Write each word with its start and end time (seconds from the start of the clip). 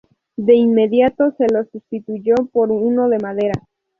De 0.35 0.55
inmediato 0.55 1.29
se 1.37 1.45
lo 1.53 1.63
sustituyó 1.65 2.33
por 2.51 2.71
uno 2.71 3.07
de 3.07 3.19
madera. 3.19 3.53